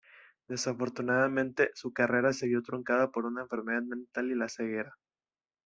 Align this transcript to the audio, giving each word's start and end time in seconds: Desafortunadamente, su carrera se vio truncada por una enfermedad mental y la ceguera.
Desafortunadamente, 0.49 1.69
su 1.75 1.93
carrera 1.93 2.33
se 2.33 2.47
vio 2.47 2.63
truncada 2.63 3.11
por 3.11 3.27
una 3.27 3.43
enfermedad 3.43 3.83
mental 3.83 4.31
y 4.31 4.35
la 4.35 4.49
ceguera. 4.49 4.97